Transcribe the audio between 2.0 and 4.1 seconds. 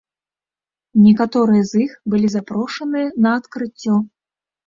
былі запрошаныя на адкрыццё.